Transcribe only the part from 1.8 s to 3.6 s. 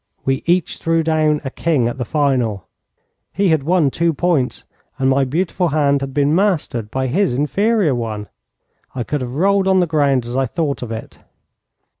at the final. He